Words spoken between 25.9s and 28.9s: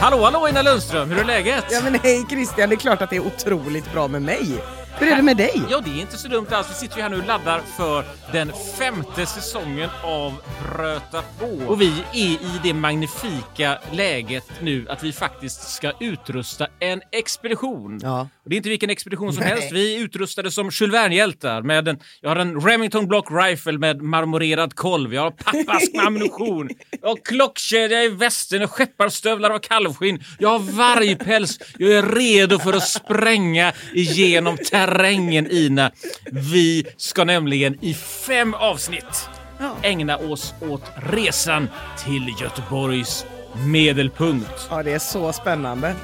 med ammunition. Jag har klockkedja i västen och